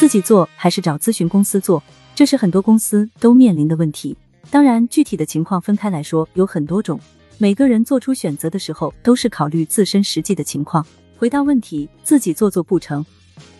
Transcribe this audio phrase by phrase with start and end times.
[0.00, 1.82] 自己做还是找咨询公司做？
[2.14, 4.16] 这是很多公司都面临的问题。
[4.48, 6.98] 当然，具体的情况分开来说有很多种，
[7.36, 10.82] 每个人做出选择的时候都是考虑自身实际的情况。
[11.18, 13.04] 回答问题，自己做做不成，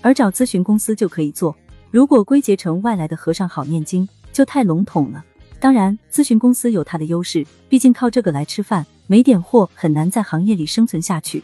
[0.00, 1.54] 而找咨询公司就可以做。
[1.90, 5.22] 如果归结成外来的和尚好念经，就太笼统了。
[5.58, 11.42] 当然，咨询公司有它的优势，毕竟靠这个来吃饭，没点货很难在行业里生存下去。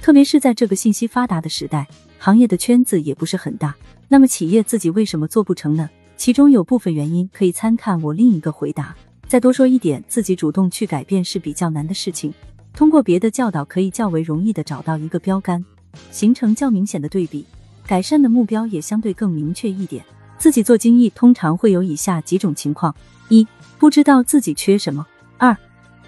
[0.00, 1.86] 特别是在这个信息发达的时代，
[2.18, 3.74] 行业的圈子也不是很大。
[4.08, 5.88] 那么，企业自己为什么做不成呢？
[6.16, 8.94] 其中有部分原因可以参看我另一个回答。
[9.26, 12.32] 再多说一点，自己主动去改变是比较难的事情。
[12.72, 15.64] 通过别的教导，可以较为容易的找到一个标杆，
[16.10, 17.44] 形成较明显的对比，
[17.86, 20.04] 改善的目标也相对更明确一点。
[20.38, 22.94] 自己做精益，通常会有以下几种情况：
[23.28, 23.46] 一、
[23.78, 25.04] 不知道自己缺什么；
[25.36, 25.56] 二、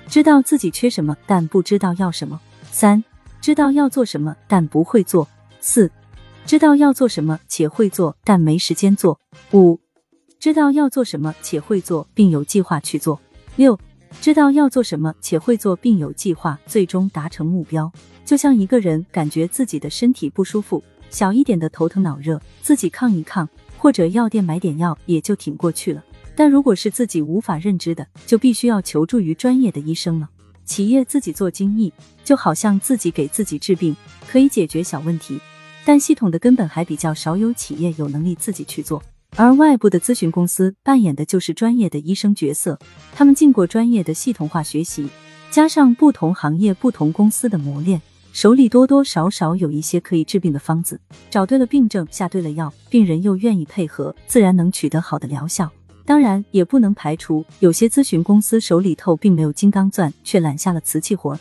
[0.06, 2.38] 知道自己缺什么，但不知道要什么；
[2.70, 3.02] 三、
[3.40, 5.26] 知道要做什么，但不会做；
[5.60, 5.90] 四、
[6.50, 9.16] 知道要做什么且会做，但没时间做；
[9.52, 9.78] 五、
[10.40, 13.16] 知道要做什么且会做，并有计划去做；
[13.54, 13.78] 六。
[14.20, 17.92] 知道要做什么，且会做，并有计划，最终达成目标。
[18.24, 23.48] 就像一个人感觉自己的身体不舒服，小一点的头疼脑热，自己抗一抗，
[23.78, 26.02] 或者药店买点药，也就挺过去了。
[26.34, 30.28] 但如果是自己无法认知的，就必须要求助于专业的医生了。
[30.64, 31.92] 企业自己做精益，
[32.24, 33.94] 就好像自己给自己治病，
[34.28, 35.40] 可以解决小问题，
[35.84, 39.02] 但系统的根本还比较少有企业有能力自己去做。
[39.36, 42.78] 而外部的咨询公司扮演的就是专业的医生角色，
[43.14, 45.08] 他们经过专业的系统化学习，
[45.50, 51.00] 加上不同行业、不同公司的磨练，手里多多少少有一些可以治病的方子。
[51.30, 55.70] 找对了病症，下对了药，病人又愿意配合，自然能取得好的疗效。
[56.04, 61.38] 当然，也不能排除有些咨询公司手里头并没有金刚钻，却揽下了瓷器活。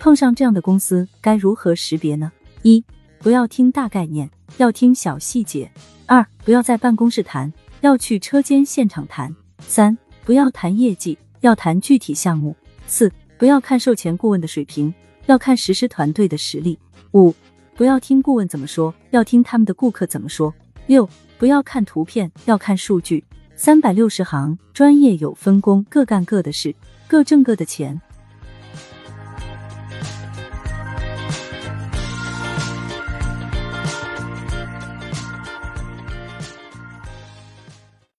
[0.00, 2.32] 碰上这样的公司，该如何识别呢？
[2.62, 2.82] 一，
[3.18, 5.70] 不要听大概念，要听小细节。
[6.06, 9.34] 二，不要在办公室谈，要去车间现场谈。
[9.58, 12.54] 三，不要谈业绩，要谈具体项目。
[12.86, 14.94] 四，不要看售前顾问的水平，
[15.26, 16.78] 要看实施团队的实力。
[17.12, 17.34] 五，
[17.74, 20.54] 不要听顾问怎么说，要听他们的顾客怎么说。
[20.86, 23.24] 六，不要看图片，要看数据。
[23.56, 26.74] 三百六十行，专业有分工，各干各的事，
[27.08, 28.00] 各挣各的钱。